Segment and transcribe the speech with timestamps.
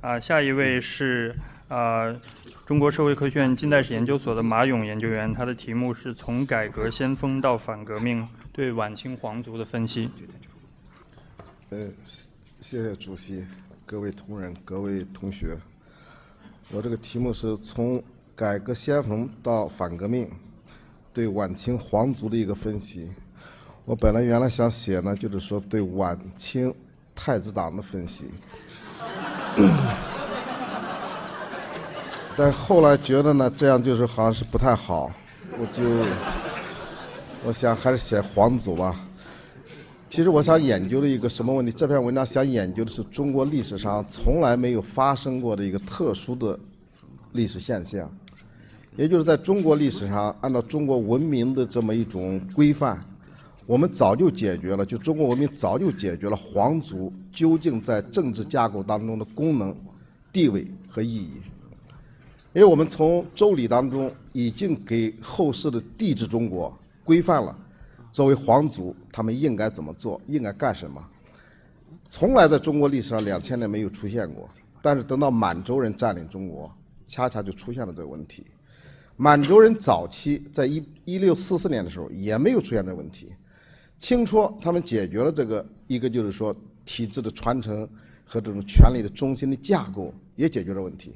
[0.00, 1.36] 啊，下一位是
[1.68, 2.10] 啊，
[2.64, 10.10] 中国社会科学院近代史研究所的马勇研究员，他的题目是从改革先锋到反革命对晚清皇族的分析。
[11.68, 11.86] 呃，
[12.60, 13.44] 谢谢主席，
[13.84, 15.54] 各位同仁，各位同学，
[16.70, 18.02] 我这个题目是从
[18.34, 20.30] 改革先锋到反革命
[21.12, 23.10] 对晚清皇族的一个分析。
[23.84, 26.74] 我本来原来想写呢，就是说对晚清
[27.14, 28.30] 太子党的分析。
[32.36, 35.10] 但后来觉得呢，这样就是好像是不太好，
[35.58, 35.82] 我就
[37.44, 38.98] 我想还是写皇族吧。
[40.08, 41.70] 其实我想研究的一个什么问题？
[41.70, 46.58] 这篇文章想研究的是中国历史上从来没有发生过的一个特殊的
[47.32, 48.10] 历史现象，
[48.96, 52.98] 也就是在中国历史上，按照中国文明的这么一种规范。
[53.70, 59.72] 我们早就解决了，就中国文明早就解决了皇族究竟在政治架构当中的功能、
[60.32, 61.34] 地位和意义。
[62.52, 67.56] 因为我们从周礼当中已经给后世的帝制中国规范了，
[68.10, 71.00] 作为皇族他们应该怎么做，应该干什么。
[72.10, 74.48] 从来在中国历史上两千年没有出现过，
[74.82, 76.68] 但是等到满洲人占领中国，
[77.06, 78.44] 恰恰就出现了这个问题。
[79.16, 83.28] 满洲人早期在一一六四四年的时候也没有出现这个问题。
[84.00, 86.56] 清初，他们解决了这个一个，就是说
[86.86, 87.86] 体制的传承
[88.24, 91.14] 和这种权力的中心的架构也解决了问题。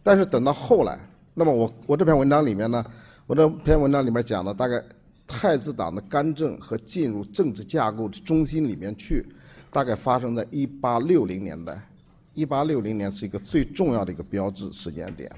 [0.00, 0.96] 但是等到后来，
[1.34, 2.86] 那么我我这篇文章里面呢，
[3.26, 4.80] 我这篇文章里面讲了大概
[5.26, 9.26] 太子党的干政和进入政治架构的中心里面去，
[9.72, 11.76] 大概发生在一八六零年代。
[12.34, 15.28] 一八六零年是一个最重要的一个标志时间点。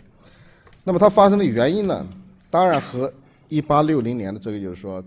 [0.84, 2.06] 那么它发生的原因呢，
[2.50, 3.10] 当然和
[3.48, 5.02] 一八六零年的这个就是说。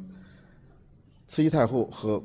[1.27, 2.21] 慈禧太后和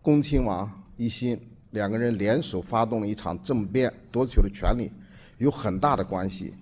[0.00, 1.38] 恭亲王奕欣
[1.72, 4.90] 两个人联手发动了一场政变，夺取了权力，
[5.38, 6.54] 有很大的关系。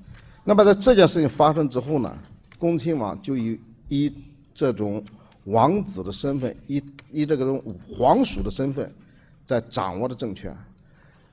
[0.45, 2.19] 那么在这件事情发生之后呢，
[2.59, 4.13] 恭亲王就以以
[4.55, 5.05] 这种
[5.45, 8.91] 王子的身份，以以这个种皇属的身份，
[9.45, 10.57] 在掌握着政权。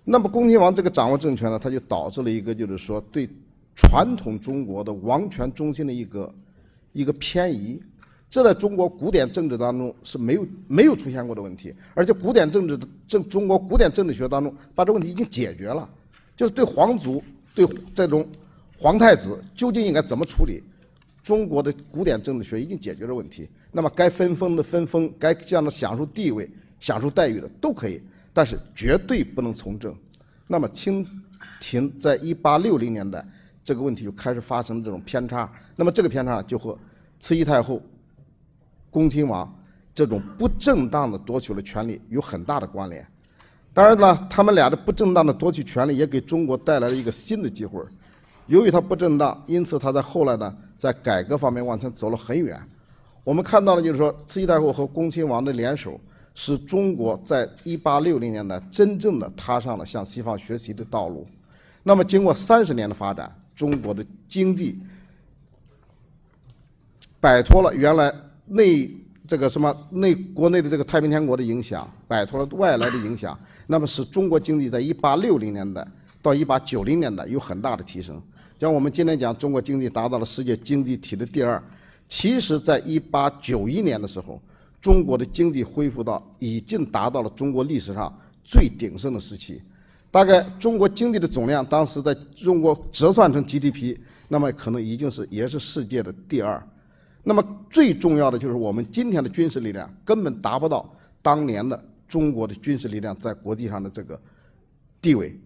[0.04, 3.28] 那么恭亲王这个掌握政权呢，他就导致了一个就是说对
[3.74, 6.34] 传统中国的王权中心的一个
[6.92, 7.82] 一个偏移。
[8.32, 15.88] 这在中国古典政治当中是没有没有出现过的问题，而且古典政治的政中国古典政治学当中把这问题已经解决了，
[16.34, 17.22] 就是对皇族
[17.54, 18.26] 对这种
[18.78, 20.64] 皇太子究竟应该怎么处理，
[21.22, 23.50] 中国的古典政治学已经解决了问题。
[23.70, 26.50] 那么该分封的分封，该让他享受地位、
[26.80, 29.94] 享受待遇的都可以，但是绝对不能从政。
[30.48, 31.06] 那么清
[31.60, 33.26] 廷在一八六零年代
[33.62, 36.74] 这个问题就开始发生这种偏差，那么这个偏差就和
[37.20, 37.82] 慈禧太后。
[38.92, 39.52] 恭亲王
[39.96, 43.04] 这种不正当的夺取了权力有很大的关联。
[43.74, 47.82] 当然了，他们俩的不正当的夺取权力也给中国带来了一个新的机会。
[48.48, 52.62] 由于他不正当，因此他在后来呢，在改革方面往前走了很远。
[53.24, 55.98] 我们看到的就是说，慈禧太后和恭亲王的联手，
[56.34, 61.26] 使中国在一八六零年代真正的踏上了向西方学习的道路。
[61.82, 64.78] 那么，经过三十年的发展，中国的经济
[67.22, 68.14] 摆脱了原来。
[68.52, 68.90] 内
[69.28, 75.88] 这个什么内国内的这个太平天国的影响，摆脱了外来的影响，那么使中国经济在一八六零年代
[76.22, 78.22] 到一八九零年代有很大的提升。
[78.60, 81.62] 像我们今天讲中国经济达到了世界经济体的第二，
[82.10, 84.42] 其实在一八九一年的时候，
[84.82, 88.14] 中国的经济恢复到已经达到了中国历史上
[88.44, 89.62] 最鼎盛的时期。
[90.12, 93.98] 大概中国经济的总量当时在中国折算成 GDP，
[94.28, 96.62] 那么可能已经是也是世界的第二。
[97.24, 104.20] 那么最重要的就是我们今天的军事力量根本达不到当年的中国的军事力量在国际上的这个
[105.02, 105.40] 地位。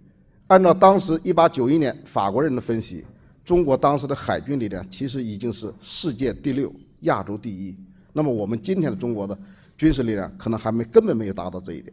[0.48, 3.04] 按照当时一八九一年法国人的分析，
[3.44, 6.72] 中国当时的海军力量其实已经是世界第六、
[7.02, 7.76] 亚洲第一。
[8.14, 9.38] 那么我们今天的中国的
[9.78, 11.92] 军事力量可能还没根本没有达到这一点。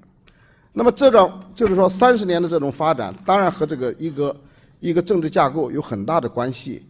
[0.73, 4.37] 那么这种就是说三十年的这种发展，当然和这个一个
[4.81, 6.85] 一个政治架构有很大的关系。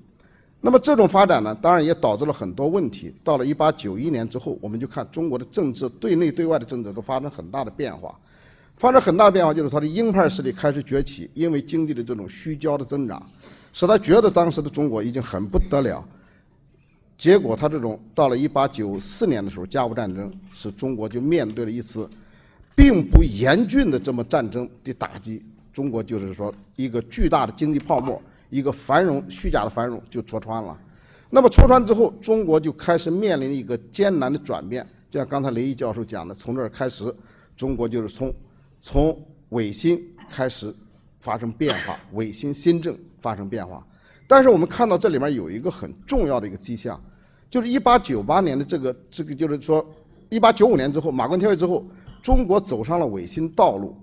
[0.64, 3.12] 那么这种发展呢，当然也导致了很多问题。
[3.24, 8.16] 到了一八九一年之后，我们就看中国的政治对内对外的政治都发生很大的变化。
[8.76, 13.20] 发生很大的变化，就是它的鹰派势力开始崛起，因为经济的这种虚焦的增长，
[13.72, 16.02] 使他觉得当时的中国已经很不得了。
[17.18, 22.08] 结果他这种到了一八九四年的时候，甲午战争使中国就面对了一次
[22.76, 28.22] 并不严峻的这么战争的打击，中国就是说一个巨大的经济泡沫。
[28.52, 30.78] 一个繁荣虚假的繁荣就戳穿了，
[31.30, 34.86] 那么戳穿之后，中国就开始面临一个艰难的转变。
[35.10, 37.12] 就像刚才雷毅教授讲的，从这儿开始，
[37.56, 38.30] 中国就是从
[38.82, 39.18] 从
[39.48, 40.70] 维新开始
[41.18, 43.82] 发生变化， 维新新政发生变化。
[44.28, 47.02] 但是我们看到这里面有一个很重要的一个迹象，
[47.48, 49.82] 就是一八九八年的这个这个，就是说
[50.28, 51.86] 一八九五年之后，马关条约之后，
[52.20, 53.96] 中国走上了维新道路。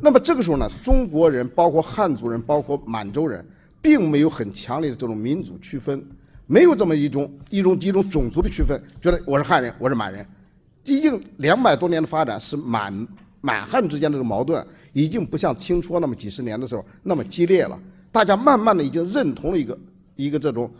[0.00, 3.44] 那么这个时候呢，中国人包括汉族人，包括满洲人，
[3.80, 6.04] 并没有很强烈的这种民族区分，
[6.46, 10.26] 没有这么一种一种一种种族的区分，觉得我是汉人，我是满人。
[10.82, 13.06] 毕竟两百多年的发展，是满
[13.40, 17.78] 满汉之间这个矛盾，已经不像清初那么几十年的时候那么激烈了。
[18.10, 19.78] 大家慢慢的已经认同了一个
[20.16, 20.70] 一个这种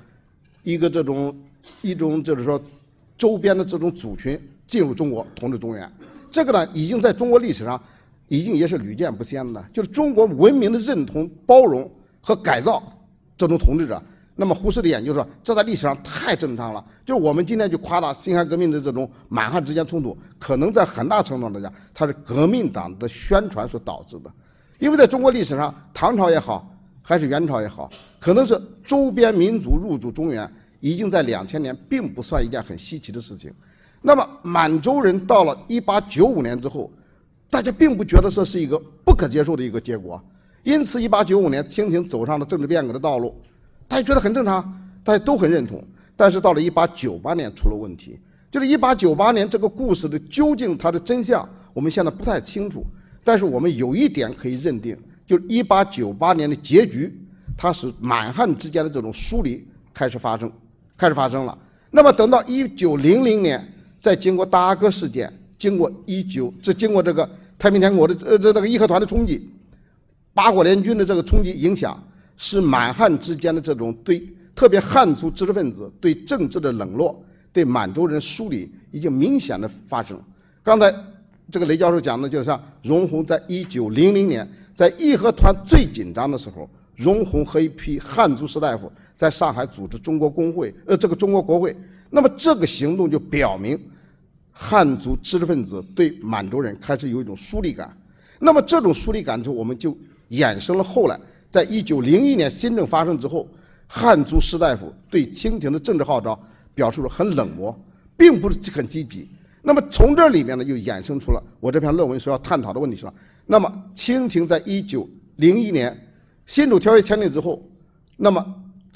[0.62, 1.36] 一个这种
[1.82, 2.60] 一种就是说
[3.16, 5.90] 周边的这种族群进入中国统治中原，
[6.30, 7.80] 这个呢，已经在中国历史上。
[8.30, 11.90] 已经也是屡见不鲜的，就是中国文明的认同、包容
[12.28, 12.82] 和改造
[13.38, 14.02] 这种统治者。
[14.36, 16.84] 那么胡适的研究说，这在历史上太正常了。
[17.06, 24.30] 就是我们今天去夸大辛亥革命的这种满汉之间冲突，可能在很大程度上来讲，它是革命党的宣传所导致的。
[24.78, 26.70] 因为在中国历史上，唐朝也好，
[27.00, 27.90] 还是元朝也好，
[28.20, 33.50] 可能是周边民族入驻中原，已经在两千年并不算一件很稀奇的事情。
[34.02, 36.90] 那么满洲人到了一八九五年之后。
[37.50, 40.22] 大家并不觉得这是一个不可接受的一个结果，
[40.62, 43.34] 因此，一八九五年，清廷走上了政治变革的道路，
[43.86, 44.62] 大家觉得很正常，
[45.02, 45.82] 大家都很认同。
[46.14, 48.18] 但是，到了一八九八年出了问题，
[48.50, 52.84] 就是一八九八年这个故事的究竟它的真相，我们现在不太清楚。
[53.22, 54.96] 但是，我们有一点可以认定，
[55.26, 57.18] 就是一八九八年的结局，
[57.56, 60.50] 它是满汉之间的这种疏离开始发生，
[60.96, 61.56] 开始发生了。
[61.90, 63.66] 那么，等到一九零零年，
[64.00, 65.32] 再经过大阿哥事件。
[65.56, 67.28] 经过一九，这经过这个
[67.58, 69.50] 太平天国的呃这那个义和团的冲击，
[70.34, 72.02] 八国联军的这个冲击影响，
[72.36, 74.22] 使满汉之间的这种对
[74.54, 77.20] 特别汉族知识分子对政治的冷落，
[77.52, 80.20] 对满洲人疏离已经明显的发生。
[80.62, 80.94] 刚才
[81.50, 91.74] 这个雷教授讲的，就像容闳在一九零零年在义和团最紧张的时候，容闳和一批汉族士大夫在上海组织中国工会，呃这个中国国会，
[92.10, 93.78] 那么这个行动就表明。
[94.60, 97.96] 汉族知识分子对满洲人开始有一种疏离感，
[98.40, 99.96] 那么这种疏离感之后，我们就
[100.30, 101.18] 衍生了后来，
[101.50, 103.48] 在一九零一年新政发生之后，
[103.86, 106.38] 汉族士大夫对清廷的政治号召
[106.74, 107.78] 表示了很冷漠，
[108.16, 109.28] 并不是很积极。
[109.62, 113.12] 那么从这里面呢，又衍生出了我这篇论文所要探讨的问题是吧？
[113.46, 115.94] 那么清廷在一九零一年
[116.46, 117.62] 辛丑条约签订之后，
[118.16, 118.44] 那么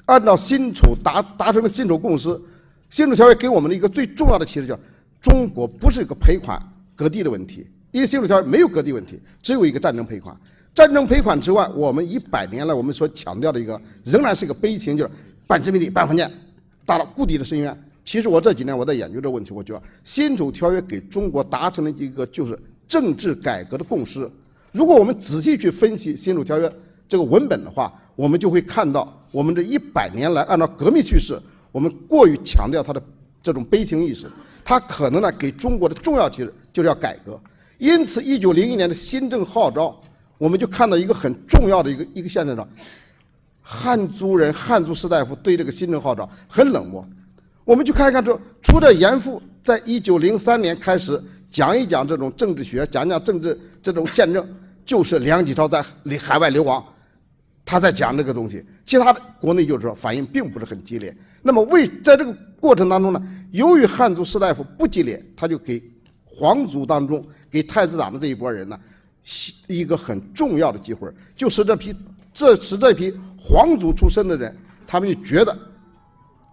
[0.07, 2.41] 按照辛丑达达成的辛丑共识，
[2.91, 4.81] 辛丑条约给我们的一个最重要的启示就是。
[5.21, 6.61] 中国不是一个赔款
[6.97, 10.37] 割地的问题，因为辛丑条约没有割地问题，只有一个战争赔款。
[10.75, 15.11] 战争赔款之外，我们一百年来我们所强调的一个仍然是一个悲情，就是
[15.47, 16.31] 半殖民地半封建，
[16.87, 17.85] 到了故地的深渊。
[18.05, 22.59] 其实我这几年我在研究这个问题，我觉得新手条约给中国达成了一个就是
[22.89, 24.29] 政治改革的共识。
[24.73, 26.73] 如果我们仔细去分析新手条约
[27.07, 31.39] 这个文本的话，我们就会看到，我们这一百年来按照革命叙事，
[31.71, 33.03] 我们过于强调它的
[33.43, 34.27] 这种悲情意识。
[34.65, 37.39] 它可能呢给中国的重要其实就是要改革，
[37.79, 39.95] 因此一九零一年的新政号召，
[40.43, 42.69] 我们就看到一个很重要的一个一个现象：
[43.61, 47.09] 汉族人、汉族士大夫对这个新政号召很冷漠。
[47.65, 54.45] 我们去看一看，这除了严复在一九零三年开始讲一讲这种政治学，讲讲政治这种宪政，
[54.85, 55.81] 就是梁启超在
[56.19, 56.85] 海外流亡，
[57.65, 58.67] 他在讲这个东西。
[58.85, 61.17] 其他的国内就是说反应并不是很激烈。
[61.41, 63.23] 那么为在这个过程当中呢，
[63.53, 65.81] 由于汉族士大夫不激烈，他就给
[66.25, 68.77] 皇族当中给太子党的这一波人呢，
[69.67, 71.95] 一个很重要的机会，就是这批
[72.33, 75.57] 这使这批皇族出身的人，他们就觉得，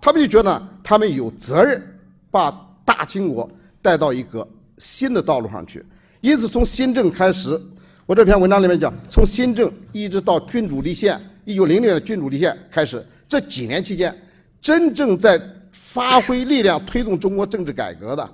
[0.01, 1.81] 他们就觉得他们有责任
[2.29, 2.51] 把
[2.85, 3.49] 大清国
[3.81, 4.47] 带到一个
[4.77, 5.83] 新的道路上去。
[6.21, 7.59] 因此，从新政开始，
[8.05, 11.19] 我这篇文章里面讲，从新政一直到君主立宪。
[11.45, 14.15] 一九零零年的君主立宪开始，这几年期间，
[14.61, 18.29] 真正在发挥力量推动中国政治改革的，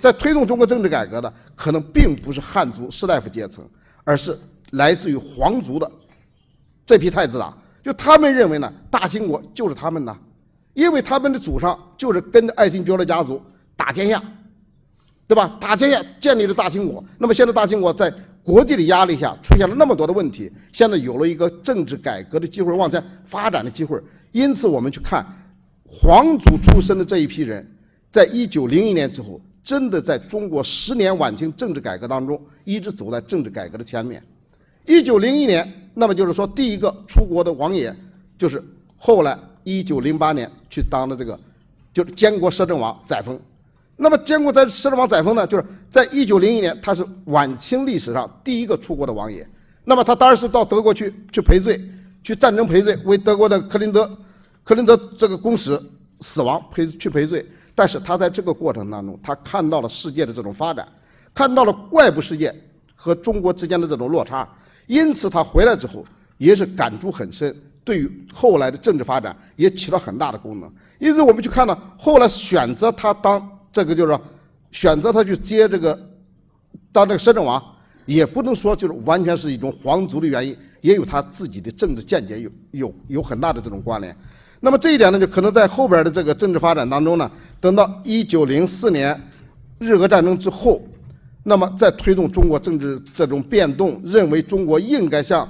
[0.00, 3.64] 在推动中国政治改革的，可能并不是汉族士大夫阶层，
[4.04, 4.38] 而是
[4.72, 5.90] 来自于皇族的
[6.86, 7.56] 这批太子党。
[7.82, 10.16] 就他们认为呢，大清国就是他们的，
[10.74, 13.40] 因为他们的祖上就是跟着爱新觉罗家族
[13.76, 14.22] 打天下，
[15.26, 15.56] 对吧？
[15.60, 17.04] 打天下建立了大清国。
[17.18, 18.12] 那么现在大清国在。
[18.44, 23.98] 国际的压力下出现了那么多的问题，现在有了一个政治改革的机会，往前发展的机会。
[24.32, 25.24] 因此，我们去看
[25.86, 27.66] 皇族出身的这一批人，
[28.10, 34.22] 在一九零一年之后，真的在中国十年晚清政治改革当中，一直走在政治改革的前面。
[34.84, 37.92] 一九零一年，那么就是说，第一个出国的王爷，
[38.36, 38.62] 就是
[38.98, 41.40] 后来一九零八年去当的这个，
[41.94, 43.38] 就是监国摄政王载沣。
[43.96, 49.48] 那么，监国在摄政王载沣呢，就是在一九零一年，他是晚清历史上第一个出国的王爷。
[49.84, 51.80] 那么他当然是到德国去去赔罪，
[52.22, 54.10] 去战争赔罪，为德国的克林德
[54.62, 55.80] 克林德这个公使
[56.24, 57.46] 死亡赔去赔罪。
[57.74, 60.88] 但是他在这个过程当中，他看到了世界的这种发展，
[61.34, 62.54] 看到了外部世界
[62.94, 64.48] 和中国之间的这种落差，
[64.86, 66.04] 因此他回来之后
[66.38, 67.54] 也是感触很深，
[67.84, 70.72] 对于后来的政治发展也起了很大的功能。
[70.98, 74.20] 因此我们去看到后来选择他当这个就是说
[74.70, 75.98] 选择他去接这个
[76.92, 77.60] 当这个摄政王，
[78.06, 84.16] 也不能说就是完全是一种皇族的原因，也有他自己的政治见解有有有很大的这种关联。
[84.64, 87.30] 那么这一点呢，就可能在后边的这个政治发展当中呢，
[87.60, 89.14] 等到一九零四年
[89.78, 90.80] 日俄战争之后，
[91.42, 95.46] 那么在推动中国政治这种变动，认为中国应该像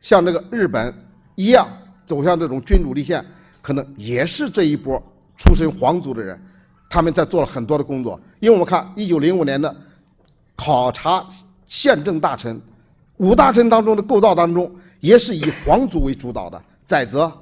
[0.00, 0.92] 像这个日本
[1.36, 1.64] 一样
[2.06, 3.24] 走向这种君主立宪，
[3.62, 5.00] 可能也是这一波
[5.36, 6.36] 出身皇族的人，
[6.90, 8.20] 他们在做了很多的工作。
[8.40, 9.72] 因为我们看一九零五年的
[10.56, 11.24] 考察
[11.66, 12.60] 宪政大臣，
[13.18, 14.68] 五大臣当中的构造当中，
[14.98, 17.32] 也是以皇族为主导的，载泽。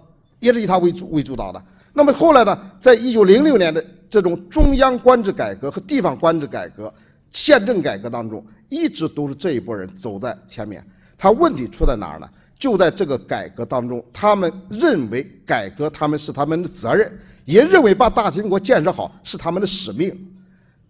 [0.44, 1.62] 也是以他为主为主导的。
[1.94, 6.92] 那么后来呢，在一九零六年的这种中央官制改革和地方官制改革、
[7.30, 10.84] 宪政改革当中，一直都是这一波人走在前面。
[11.16, 12.28] 他问题出在哪儿呢？
[12.58, 17.10] 就在这个改革当中，他们认为改革他们是他们的责任，
[17.44, 20.12] 也认为把大清国建设好是他们的使命，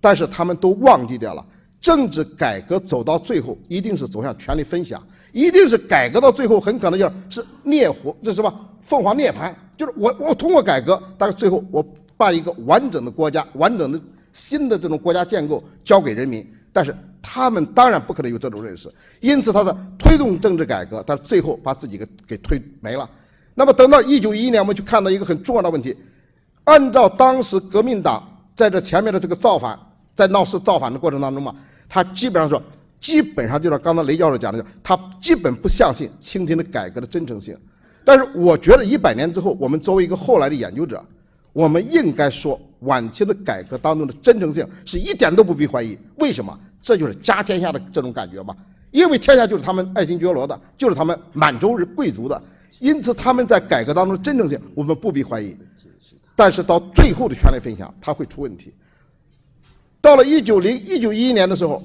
[0.00, 1.44] 但是他们都忘记掉了。
[1.80, 8.70] 政治改革走到最后，一定是走向权力分享，一定是改革到最后，很可能就是灭火，这是什么？
[8.84, 11.84] 凤凰涅槃，就是我我通过改革，但是最后我
[12.16, 14.00] 把一个完整的国家、完整的
[14.32, 23.08] 新的这种国家建构交给人民，但是他们当然不可能有这种认识，因此他的推动政治改革，但是最后把自己给给推没了。
[23.54, 25.96] 那么等到一九一一年，我们就看到一个很重要的问题，
[26.64, 28.22] 按照当时革命党
[28.54, 29.78] 在这前面的这个造反，
[30.14, 31.54] 在闹事造反的过程当中嘛。
[31.88, 32.62] 他基本上说，
[32.98, 37.56] 基本上就是刚才雷教授讲的，他基本不相信清廷的改革的真诚性。
[38.04, 41.02] 但是我觉得一百年之后，我们作为一个后来的研究者，
[41.52, 45.98] 我们应该说晚清的改革当中的真诚性是一点都不必怀疑。
[46.16, 46.58] 为什么？
[46.82, 48.54] 这就是家天下的这种感觉嘛。
[48.90, 52.40] 因为天下就是他们爱新觉罗的，就是他们满洲人贵族的，
[52.78, 55.56] 因此他们在改革当中的真诚性我们不必怀疑。
[56.36, 58.72] 但是到最后的权力分享，它会出问题。
[60.00, 61.82] 到了一九零一九一一年的时候，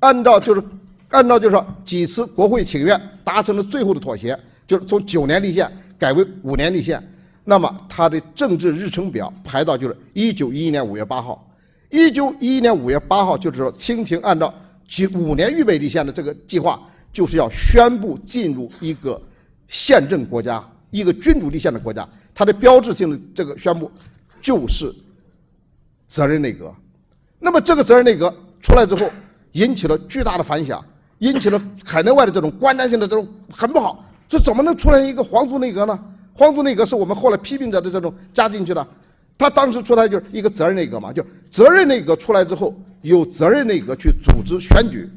[0.00, 0.62] 按照就是
[1.10, 4.38] 按照就是说几次国会请愿达成了最后的妥协，
[4.70, 7.02] 就是从九年立宪改为五年立宪。
[7.42, 11.44] 那么他的政治日程表排到就是一九一一年五月八号，
[11.88, 14.54] 一九一一年五月八号就是说清廷按照
[14.86, 16.80] 九五年预备立宪的这个计划，
[17.12, 19.20] 就是要宣布进入一个
[19.66, 22.08] 宪政国家，一个君主立宪的国家。
[22.32, 23.90] 它的标志性的这个宣布
[24.40, 24.94] 就是
[26.06, 26.72] 责任内阁。
[27.40, 29.10] 那么这个责任内阁出来之后，
[29.52, 30.80] 引起了巨大的反响，
[31.18, 34.06] 引起了海内外的这种观瞻性的这种很不好。
[34.30, 36.00] 这怎么能出来一个皇族内阁呢？
[36.32, 38.86] 皇族内阁是我们后来批评者的这种加进去的。
[39.36, 42.72] 他当时出来就是一个责任内阁嘛，就是责任内阁出来之后，
[43.02, 45.10] 由责任内阁去组织选举，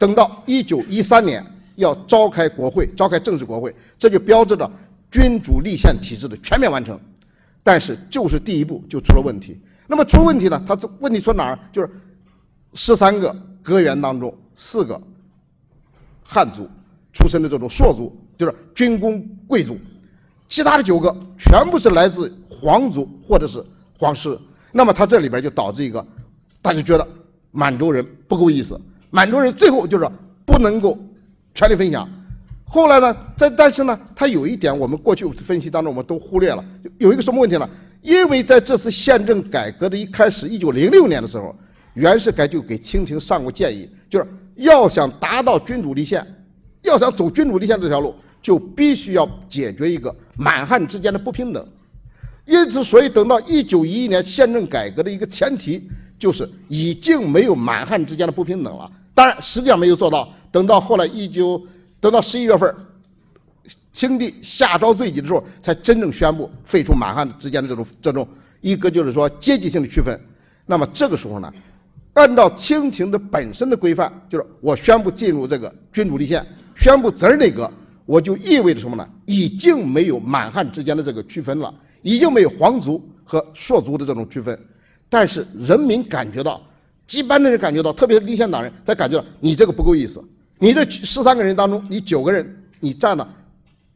[0.00, 1.44] 等到一九一三年
[1.76, 4.68] 要召开国会，召开正式国会，这就标志着
[5.12, 6.98] 君主立宪体制的全面完成。
[7.62, 9.60] 但是就是第一步就出了问题。
[9.86, 10.60] 那么出问题呢？
[10.66, 11.58] 他这问题出哪儿？
[11.70, 11.88] 就是
[12.74, 15.00] 十三个阁员当中，四个
[16.24, 16.68] 汉族
[17.12, 19.76] 出身的这种硕族，就是军功贵族，
[20.48, 23.62] 其他的九个全部是来自皇族或者是
[23.98, 24.38] 皇室。
[24.72, 26.02] 那么他这里边就导致一个，
[26.62, 27.06] 大家觉得
[27.50, 28.80] 满洲人不够意思，
[29.10, 30.08] 满洲人最后就是
[30.46, 30.98] 不能够
[31.54, 32.08] 权力分享。
[32.64, 36.64] 后来呢，在但是呢，他有一点我们过去分析当中我们都忽略了，
[36.98, 37.68] 有一个什么问题呢？
[38.00, 41.54] 因为在这次宪政改革的一开始，一九零六年的时候，
[41.92, 46.24] 袁世凯就给清廷上过建议，就是要想达到君主立宪，
[46.82, 51.66] 要想走君主立宪这条路，就必须要解决一个满汉之间的不平等。
[52.46, 58.90] 因此，所以等到一九一一年宪政改革的一个前提，就是已经没有满汉之间的不平等了。
[59.14, 60.28] 当然，实际上没有做到。
[60.50, 61.60] 等到后来一九，
[62.00, 62.74] 等到十一月份。
[63.92, 68.26] 清帝下诏罪己的时候，才真正宣布废除满汉之间的这种这种
[68.60, 70.18] 一个就是说阶级性的区分。
[70.64, 71.52] 那么这个时候呢，
[72.14, 76.44] 按照清廷的本身的规范，就是我宣布进入这个君主立宪，
[76.76, 77.70] 宣布责任内阁，
[78.06, 79.08] 我就意味着什么呢？
[79.26, 84.58] 已经没有满汉之间的这个区分了，已经没有皇族和硕族的这种区分。
[85.08, 86.60] 但是人民感觉到，
[87.10, 90.22] 一般的人感觉到，特别是立宪党人，他感觉到你这个不够意思。
[90.58, 93.28] 你这十三个人当中，你九个人你占了。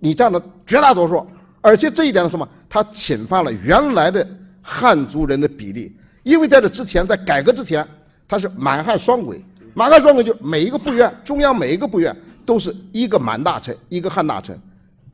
[0.01, 1.27] 你占了绝大多数，
[1.63, 2.47] 而且这一点是什么？
[2.69, 4.29] 它侵犯了原来的
[4.61, 7.87] 汉族人的比例，因为在这之前，在改革之前，
[8.29, 9.43] 它是满汉双轨，
[9.73, 14.59] 满汉双轨就每一个部院，中央每一个部院都是一个满大臣，一个汉大臣。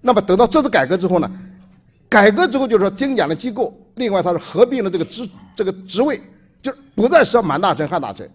[0.01, 1.31] 那么等到这次改革之后呢，
[2.09, 6.21] 改革之后就是说精简了机构，另外它是合并了这个职这个职位，
[6.63, 8.29] 就不再设满大臣、汉大臣，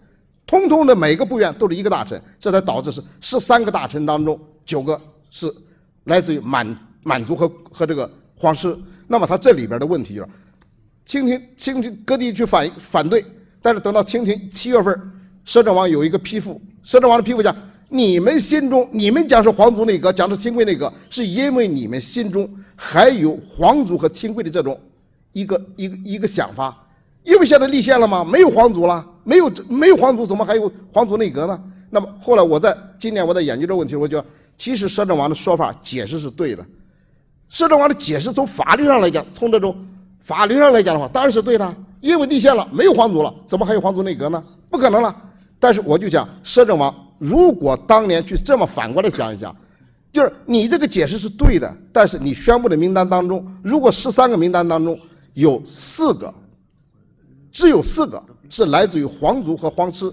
[0.46, 5.00] 通通的每个部院都是一个大臣，这才导致是十三个大臣当中九个
[5.30, 5.52] 是
[6.04, 8.76] 来自于满满族和和这个皇室。
[9.08, 10.28] 那么他这里边的问题就是，
[11.04, 13.24] 清廷清廷各地去反反对，
[13.60, 15.12] 但是等到清廷七月份，
[15.44, 17.54] 摄政王有一个批复，摄政王的批复讲。
[17.88, 24.78] 你们心中，你们讲是皇族内阁，讲是亲贵内阁，是因为你们心中还有皇族和亲贵的这种
[25.32, 26.76] 一个一个一个想法。
[27.22, 28.24] 因为现在立宪了吗？
[28.24, 31.60] 没有皇族了，没有没有皇族，怎么还有皇族内阁呢？
[31.90, 34.24] 那么后来我在今年我在研究这个问题，我就
[34.58, 36.64] 其实摄政王的说法解释是对的。
[37.48, 39.76] 摄政王的解释从法律上来讲，从这种
[40.18, 41.76] 法律上来讲的话，当然是对的。
[42.00, 44.42] 因为立宪了，没有皇族了，怎么还有皇族内阁呢？
[44.68, 45.14] 不可能了。
[45.58, 46.92] 但是我就讲摄政王。
[47.18, 49.54] 如果当年去这么反过来想一想，
[50.12, 54.98] 就是你这个解释是对的，但是你宣布的名单当中，如果十三个名单当中
[55.34, 56.32] 有四个，
[57.50, 60.12] 只有四个是来自于皇族和皇室，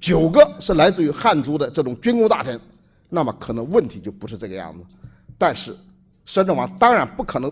[0.00, 2.60] 九个是来自于汉族的这种军功大臣，
[3.08, 4.84] 那么可能问题就不是这个样子。
[5.36, 5.74] 但是，
[6.24, 7.50] 摄政王当然不可能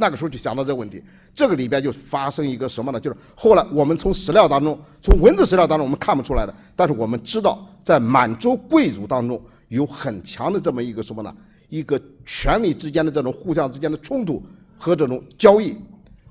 [0.00, 1.00] 那个时候就想到这个问题。
[1.34, 2.98] 这个里边就发生一个什么呢？
[2.98, 7.66] 就是后来我们从史料当中，从文字史料当中我们看不出来的，但是我们知道。
[7.82, 11.34] 在满洲贵族当中有很强的这么一个什么呢？
[11.70, 14.42] 一个权力之间的这种互相之间的冲突
[14.76, 15.74] 和这种交易，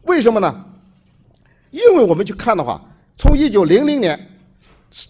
[0.03, 0.65] 为什么呢？
[1.71, 2.79] 因为我们去看的话，
[3.17, 4.17] 从一九零零年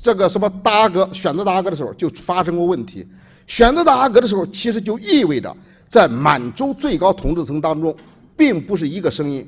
[0.02, 3.06] 这个什么大阿哥选择大阿哥的时候就发生过问题。
[3.46, 5.54] 选择大阿哥的时候，其实就意味着
[5.90, 7.94] 在满洲最高统治层当中，
[8.40, 9.46] 并不是一个声音，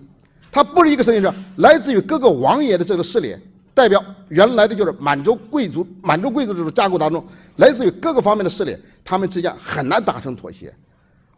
[0.52, 3.34] 它不是一个声音，是来自于各个王爷的这个势力。
[3.74, 10.72] 代表原来的就是满洲贵族，满洲贵族这种架构当中，来自于各个方面的势力，他们之间很难达成妥协。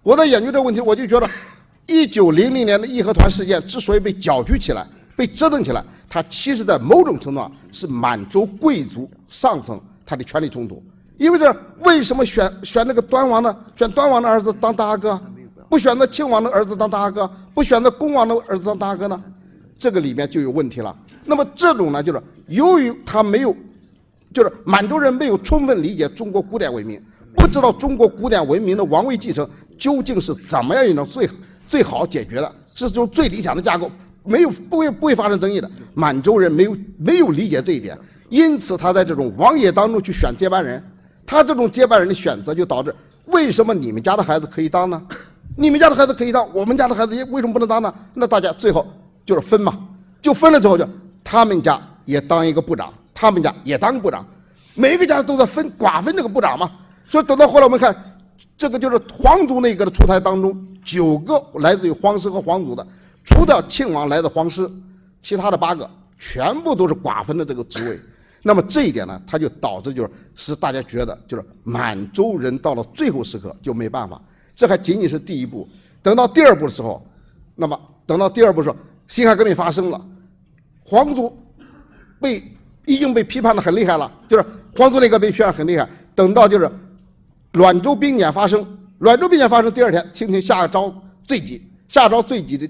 [0.02, 1.30] 我在研究这个问题，我就觉得，
[1.86, 4.84] 一九零零年的义和团事件之所以被搅局起来、
[5.16, 10.84] 被折腾起来，它其实在某种程度上是满洲贵族上层他的权力冲突。
[11.20, 13.56] 因为这为什么选选那个端王呢？
[13.76, 15.22] 选端王的儿子当大阿哥，
[15.74, 19.20] 不选择亲王的儿子当大哥，不选择恭王的儿子当大哥呢？
[19.76, 20.96] 这个里面就有问题了。
[21.26, 23.58] 那么这种呢，就是由于他没有，
[24.32, 27.02] 就是满洲人没有充分理解中国古典文明，
[27.36, 31.28] 不知道中国古典文明的王位继承究竟是怎么样一种最
[31.68, 33.90] 最好解决的，是这种最理想的架构，
[34.24, 35.68] 没有不会不会发生争议的。
[35.96, 37.98] 满洲人没有没有理解这一点，
[38.30, 40.84] 因此他在这种王爷当中去选接班人，
[41.26, 42.94] 他这种接班人的选择就导致
[43.26, 45.02] 为什么你们家的孩子可以当呢？
[45.56, 47.94] 你们家的孩子可以当，我们家的孩子也为什么不能当呢？
[48.14, 48.86] 那大家最后
[49.26, 49.78] 就是分嘛，
[50.22, 50.88] 就分了之后就。
[51.24, 54.26] 他们家也当一个部长，他们家也当部长，
[54.76, 56.70] 每一个家都在分瓜分这个部长嘛。
[57.08, 57.96] 所以等到后来我们看，
[58.58, 62.86] 这个就是皇族内阁的出台当中，九个来自于皇室和皇族的，
[63.24, 64.70] 除掉庆王来的皇室，
[65.22, 65.90] 其他的八个
[66.20, 68.00] 全部都是瓜分的这个职位。
[68.42, 74.22] 那么这一点呢，它就导致就是使大家觉得就是满洲人到了最后时刻就没办法。
[74.56, 75.68] 这还仅仅是第一步，
[76.02, 77.06] 等到第二步的时候，
[77.56, 78.76] 那么等到第二步时候，
[79.08, 80.06] 辛亥革命发生了。
[80.84, 81.36] 皇族
[82.20, 82.44] 被
[82.86, 85.88] 已经被批判的很厉害了，就是皇族内阁被批判很厉害。
[86.14, 86.70] 等到就是
[87.54, 88.62] 滦州兵变发生，
[89.00, 90.94] 滦州兵变发生第二天，清廷下诏
[91.26, 92.70] 罪己，下诏罪己的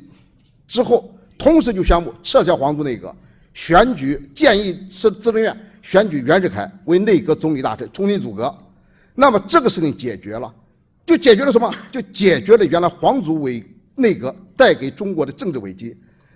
[0.68, 3.14] 之后，同时就宣布撤销皇族内阁，
[3.54, 8.54] 选举建议是资政院选举袁世凯为内阁总理大臣，重新组阁。
[9.16, 10.54] 那么这个事情解决了，
[11.06, 11.74] 就解决了什么？
[11.92, 13.64] 就解决了原来皇族委
[13.96, 15.96] 内阁带给中国的政治危机。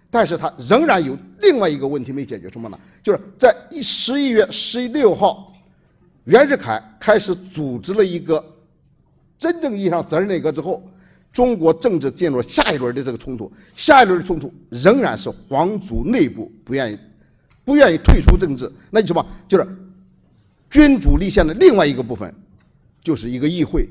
[0.09, 2.79] 但是他仍然有另外一个问题没解决，什么呢？
[3.03, 5.53] 就是在一十一月十六号，
[6.23, 8.43] 袁世凯开始组织了一个
[9.37, 10.81] 真正意义上责任内阁之后，
[11.33, 13.51] 中国政治进入了下一轮的这个冲突。
[13.75, 16.97] 下一轮的冲突仍然是皇族内部不愿意
[17.65, 19.25] 不愿意退出政治，那就什么？
[19.45, 19.67] 就是
[20.69, 22.33] 君主立宪的另外一个部分，
[23.01, 23.89] 就是一个议会。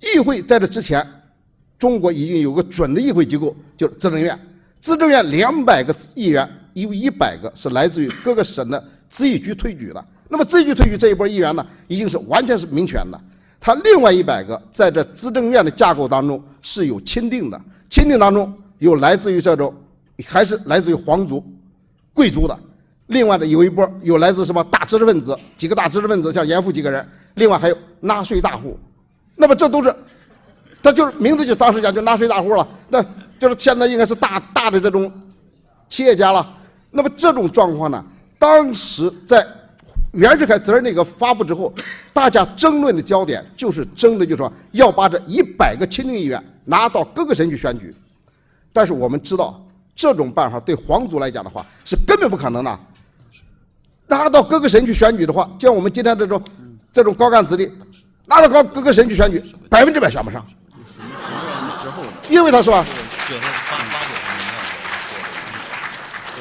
[0.00, 1.06] 议会在这之前，
[1.78, 4.38] 中国已经有个准的议会机构，就是资政院。
[4.80, 10.04] 资政院两百个议员，有一百个是来自于各个省的咨议局推举的。
[10.28, 13.18] 那么咨议局推举这一波议员呢，已经是完全是民权的。
[13.58, 19.74] 他另外一百个在这资政院的架构当中是有钦定的，钦定当中有来自于这种，
[20.26, 21.42] 还是来自于皇族、
[22.12, 22.58] 贵族的。
[23.06, 27.06] 另外的有一波有来自什么大知识分子，几个大知识分子像严复几个人。
[27.36, 28.78] 另外还有纳税大户。
[29.36, 29.94] 那么这都是，
[30.82, 32.66] 他就是名字就当时讲就纳税大户了。
[32.88, 33.04] 那。
[33.36, 35.12] 就是现在应该是大大的这种
[35.90, 36.56] 企业家了。
[36.90, 38.02] 那么这种状况呢，
[38.38, 39.46] 当时在
[40.12, 41.70] 袁世凯责任内阁发布之后，
[42.12, 47.94] 大家争论的焦点就是争的，就是说要把这一百个亲政议员拿到各个省去选举。
[48.72, 49.62] 但是我们知道，
[49.94, 52.80] 这种办法对皇族来讲的话是根本不可能的。
[54.06, 56.40] 拿到各个省去选举的话，像我们今天这种
[56.92, 57.70] 这种高干子弟，
[58.26, 60.44] 拿到高各个省去选举，百分之百选不上。
[62.28, 62.84] 因为他是吧？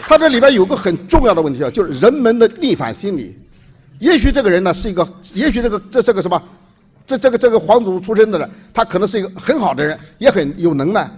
[0.05, 3.37] 他这里边有个很重要的问题啊，就是人们的逆反心理。
[3.99, 6.41] 也许这个人呢是一个，也许这个这这个什么，
[7.05, 11.09] 这这个这个皇族出身的人，他可能是一个很好的人，也很有能耐。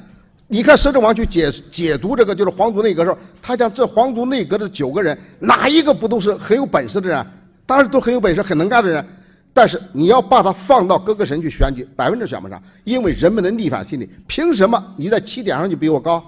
[0.47, 7.25] 你看摄政王去解解读这个就是皇族内阁的时候，他讲这皇族内阁的九个人，哪一个不都是很有本事的人？
[7.65, 9.03] 当然都很有本事、很能干的人。
[9.57, 14.09] 但是你要把它放到各个省去选举，百分之选不上，因为人们的逆反心理。
[14.27, 16.21] 凭什么你在起点上就比我高？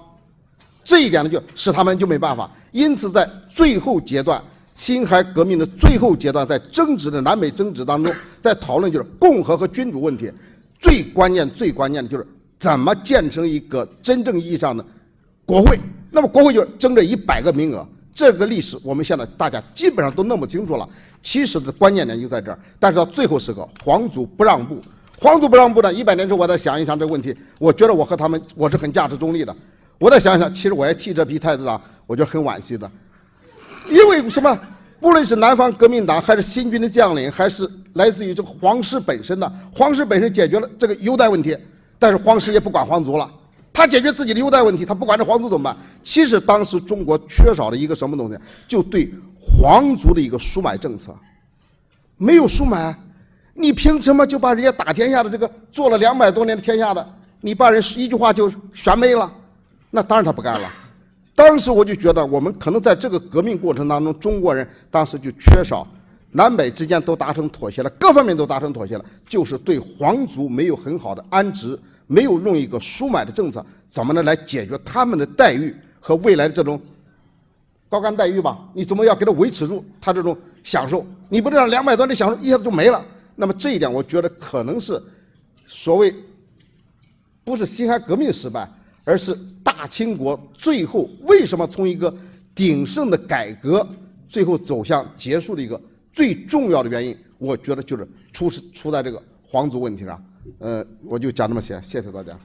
[0.82, 2.50] 这一点呢，就使他们就没办法。
[2.72, 4.42] 因此，在最后阶段。
[4.74, 10.30] 辛亥革命的最后阶段，在争执的南北争执当中， 在讨论就是共和和君主问题，
[10.78, 12.24] 最关键、最关键的就是
[12.60, 14.86] 怎么建成一个真正意义上的
[15.44, 15.76] 国会。
[16.12, 17.84] 那么国会就争这一百个名额，
[18.18, 20.88] 这个历史我们现在大家基本上都弄不清楚了。
[21.22, 24.80] 其实的关键点就在这儿，但是到最后时刻，皇族不让步，
[25.20, 29.54] 皇族不让步呢，一百年之后我再想一想这个问题，我觉得我和他们我是很价值中立的。
[29.98, 32.90] 我再想想，其实我也替这批太子党，我觉得很惋惜的。
[33.88, 34.58] 因为什么？
[34.98, 41.56] 不论是南方革命党，还是新军的将领，还是来自于这个皇室本身的，皇室本身解决了这个优待问题，
[42.00, 43.30] 但是皇室也不管皇族了，
[43.78, 45.76] 他解决自己的优待问题，他不管这皇族怎么办？
[46.02, 48.36] 其实当时中国缺少了一个什么东西，
[48.66, 49.08] 就对
[49.40, 51.14] 皇族的一个赎买政策，
[52.16, 52.92] 没有赎买，
[53.54, 57.08] 你凭什么就把人家打天下的这个做了两百多年的天下的，
[57.40, 59.32] 你把人一句话就全没了？
[59.92, 60.68] 那当然他不干了。
[61.36, 65.86] 当时我就觉得，我们可能在这个革命过程当中，中国人当时就缺少
[66.32, 76.80] 南北之间都达成妥协了，各方面都达成妥协了，就是对皇族没有很好的安置，没有用一个赎买的政策，怎么能来解决他们的待遇和未来的这种
[77.88, 78.68] 高干待遇吧？
[78.74, 81.06] 你怎么要给他维持住他这种享受？
[81.28, 83.00] 你不能让两百多的享受一下子就没了。
[83.36, 85.00] 那么这一点，我觉得可能是
[85.64, 86.12] 所谓
[87.44, 88.68] 不是辛亥革命失败。
[89.04, 92.14] 而是大清国最后为什么从一个
[92.54, 93.88] 鼎盛的改革，
[94.28, 95.80] 最后走向结束的一个
[96.12, 100.22] 最重要的原因，我觉得就是出出在这个皇族问题上。
[100.58, 102.38] 呃，我就讲这么些，谢谢大家。